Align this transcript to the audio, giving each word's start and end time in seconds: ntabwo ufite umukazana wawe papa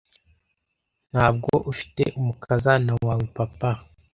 ntabwo 1.11 1.51
ufite 1.71 2.03
umukazana 2.19 2.91
wawe 3.05 3.25
papa 3.37 3.71